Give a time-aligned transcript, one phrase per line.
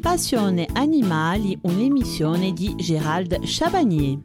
[0.00, 4.18] Passione Animali, un'emissione di Gérald Chabagnier.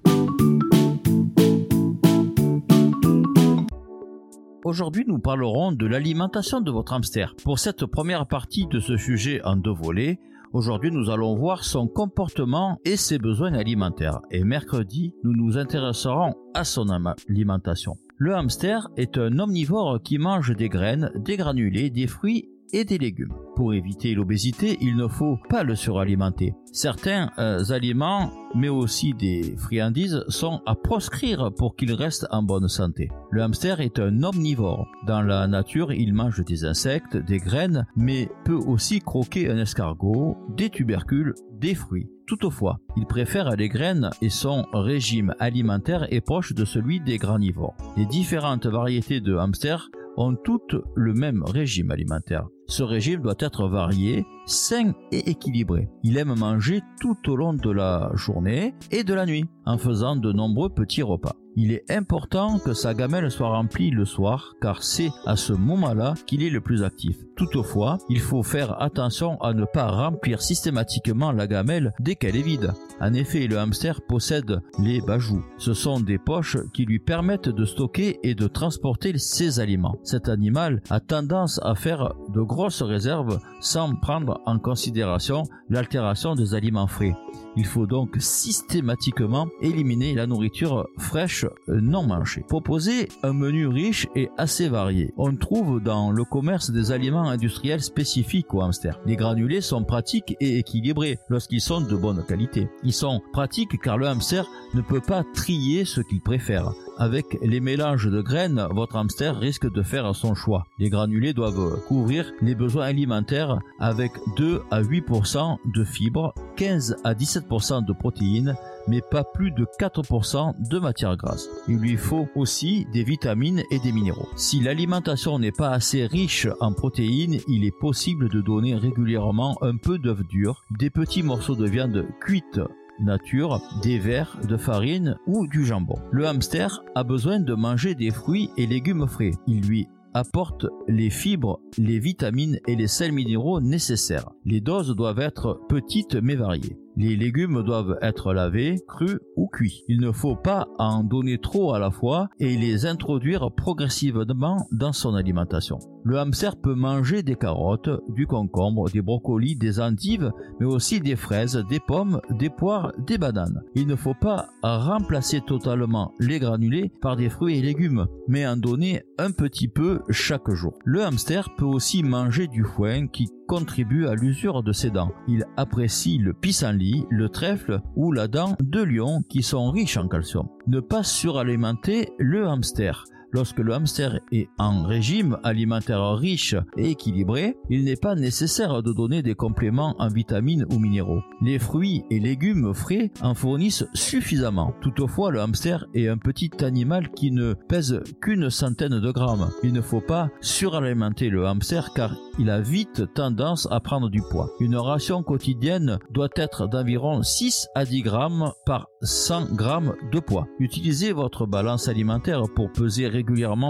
[4.63, 7.33] Aujourd'hui, nous parlerons de l'alimentation de votre hamster.
[7.43, 10.19] Pour cette première partie de ce sujet en deux volets,
[10.53, 14.19] aujourd'hui nous allons voir son comportement et ses besoins alimentaires.
[14.29, 16.87] Et mercredi, nous nous intéresserons à son
[17.27, 17.95] alimentation.
[18.17, 22.97] Le hamster est un omnivore qui mange des graines, des granulés, des fruits et des
[22.97, 23.33] légumes.
[23.55, 26.53] Pour éviter l'obésité, il ne faut pas le suralimenter.
[26.71, 32.67] Certains euh, aliments, mais aussi des friandises, sont à proscrire pour qu'il reste en bonne
[32.67, 33.09] santé.
[33.31, 34.87] Le hamster est un omnivore.
[35.05, 40.37] Dans la nature, il mange des insectes, des graines, mais peut aussi croquer un escargot,
[40.55, 42.09] des tubercules, des fruits.
[42.27, 47.75] Toutefois, il préfère les graines et son régime alimentaire est proche de celui des granivores.
[47.97, 52.47] Les différentes variétés de hamsters ont toutes le même régime alimentaire.
[52.69, 55.89] Ce régime doit être varié, sain et équilibré.
[56.03, 60.15] Il aime manger tout au long de la journée et de la nuit, en faisant
[60.15, 61.35] de nombreux petits repas.
[61.55, 66.13] Il est important que sa gamelle soit remplie le soir, car c'est à ce moment-là
[66.27, 67.17] qu'il est le plus actif.
[67.35, 72.43] Toutefois, il faut faire attention à ne pas remplir systématiquement la gamelle dès qu'elle est
[72.43, 72.71] vide.
[73.01, 75.43] En effet, le hamster possède les bajous.
[75.57, 79.97] Ce sont des poches qui lui permettent de stocker et de transporter ses aliments.
[80.03, 86.55] Cet animal a tendance à faire de grosses réserves sans prendre en considération l'altération des
[86.55, 87.15] aliments frais.
[87.55, 92.43] Il faut donc systématiquement éliminer la nourriture fraîche non mangée.
[92.49, 95.13] Proposer un menu riche et assez varié.
[95.15, 98.99] On trouve dans le commerce des aliments industriels spécifiques au hamster.
[99.05, 102.67] Les granulés sont pratiques et équilibrés lorsqu'ils sont de bonne qualité.
[102.83, 106.73] Ils sont pratiques car le hamster ne peut pas trier ce qu'il préfère.
[106.99, 110.65] Avec les mélanges de graines, votre hamster risque de faire son choix.
[110.79, 117.13] Les granulés doivent couvrir les besoins alimentaires avec 2 à 8% de fibres, 15 à
[117.13, 118.53] 17% de protéines,
[118.89, 121.47] mais pas plus de 4% de matière grasse.
[121.69, 124.27] Il lui faut aussi des vitamines et des minéraux.
[124.35, 129.77] Si l'alimentation n'est pas assez riche en protéines, il est possible de donner régulièrement un
[129.77, 132.59] peu d'œuf dur, des petits morceaux de viande cuite
[132.99, 135.95] nature, des verres de farine ou du jambon.
[136.11, 139.31] Le hamster a besoin de manger des fruits et légumes frais.
[139.47, 144.29] Il lui apporte les fibres, les vitamines et les sels minéraux nécessaires.
[144.45, 146.77] Les doses doivent être petites mais variées.
[146.95, 149.83] Les légumes doivent être lavés, crus ou cuits.
[149.87, 154.91] Il ne faut pas en donner trop à la fois et les introduire progressivement dans
[154.91, 155.79] son alimentation.
[156.03, 161.15] Le hamster peut manger des carottes, du concombre, des brocolis, des endives, mais aussi des
[161.15, 163.61] fraises, des pommes, des poires, des bananes.
[163.75, 168.57] Il ne faut pas remplacer totalement les granulés par des fruits et légumes, mais en
[168.57, 170.73] donner un petit peu chaque jour.
[170.85, 175.11] Le hamster peut aussi manger du foin qui contribue à l'usure de ses dents.
[175.27, 180.07] Il apprécie le pissenlit, le trèfle ou la dent de lion qui sont riches en
[180.07, 180.47] calcium.
[180.67, 183.05] Ne pas suralimenter le hamster.
[183.31, 188.91] Lorsque le hamster est en régime alimentaire riche et équilibré, il n'est pas nécessaire de
[188.91, 191.21] donner des compléments en vitamines ou minéraux.
[191.41, 194.73] Les fruits et légumes frais en fournissent suffisamment.
[194.81, 199.51] Toutefois, le hamster est un petit animal qui ne pèse qu'une centaine de grammes.
[199.63, 204.21] Il ne faut pas suralimenter le hamster car il a vite tendance à prendre du
[204.21, 204.49] poids.
[204.59, 210.47] Une ration quotidienne doit être d'environ 6 à 10 grammes par 100 grammes de poids.
[210.59, 213.07] Utilisez votre balance alimentaire pour peser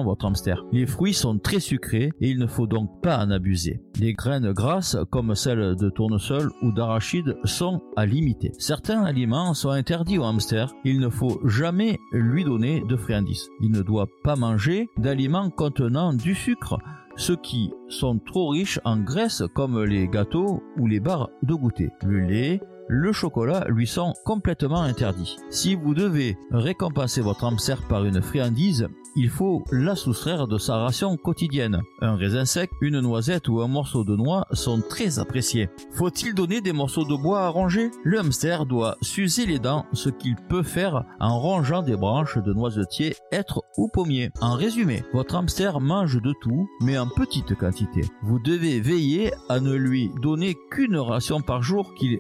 [0.04, 0.64] votre hamster.
[0.72, 3.82] Les fruits sont très sucrés et il ne faut donc pas en abuser.
[4.00, 8.52] Les graines grasses comme celles de tournesol ou d'arachide sont à limiter.
[8.58, 10.72] Certains aliments sont interdits au hamster.
[10.86, 13.48] Il ne faut jamais lui donner de friandises.
[13.62, 16.80] Il ne doit pas manger d'aliments contenant du sucre
[17.16, 21.90] ceux qui sont trop riches en graisse comme les gâteaux ou les barres de goûter.
[22.02, 25.38] Le lait, le chocolat lui sont complètement interdits.
[25.52, 30.78] Si vous devez récompenser votre hamster par une friandise, il faut la soustraire de sa
[30.78, 31.82] ration quotidienne.
[32.02, 35.70] Un raisin sec, une noisette ou un morceau de noix sont très appréciés.
[35.92, 40.10] Faut-il donner des morceaux de bois à ronger Le hamster doit s'user les dents, ce
[40.10, 44.32] qu'il peut faire en rongeant des branches de noisetiers, hêtres ou pommiers.
[44.42, 48.02] En résumé, votre hamster mange de tout, mais en petite quantité.
[48.24, 52.20] Vous devez veiller à ne lui donner qu'une ration par jour qu'il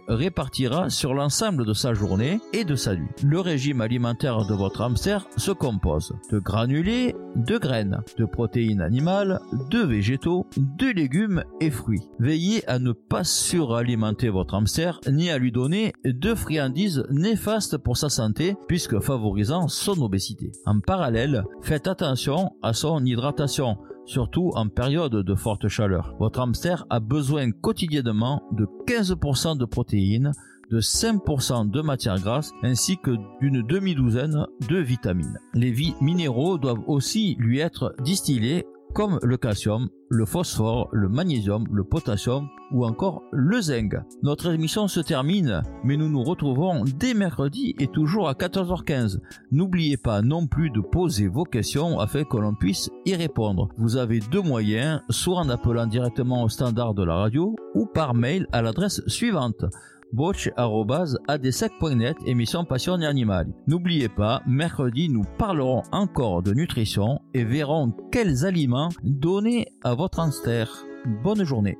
[0.89, 3.07] sur l'ensemble de sa journée et de sa nuit.
[3.23, 9.39] Le régime alimentaire de votre hamster se compose de granulés de graines, de protéines animales,
[9.69, 12.03] de végétaux, de légumes et fruits.
[12.19, 17.95] Veillez à ne pas suralimenter votre hamster ni à lui donner de friandises néfastes pour
[17.95, 20.51] sa santé puisque favorisant son obésité.
[20.65, 23.77] En parallèle, faites attention à son hydratation
[24.09, 26.15] surtout en période de forte chaleur.
[26.19, 30.31] Votre hamster a besoin quotidiennement de 15% de protéines,
[30.71, 35.37] de 5% de matière grasse ainsi que d'une demi-douzaine de vitamines.
[35.53, 41.83] Les minéraux doivent aussi lui être distillés comme le calcium, le phosphore, le magnésium, le
[41.83, 43.95] potassium ou encore le zinc.
[44.23, 49.19] Notre émission se termine, mais nous nous retrouvons dès mercredi et toujours à 14h15.
[49.51, 53.69] N'oubliez pas non plus de poser vos questions afin que l'on puisse y répondre.
[53.77, 58.13] Vous avez deux moyens, soit en appelant directement au standard de la radio ou par
[58.13, 59.65] mail à l'adresse suivante
[60.13, 63.47] botch.adsec.net, émission Passion et Animal.
[63.67, 70.19] N'oubliez pas, mercredi, nous parlerons encore de nutrition et verrons quels aliments donner à votre
[70.19, 70.85] hamster.
[71.23, 71.77] Bonne journée.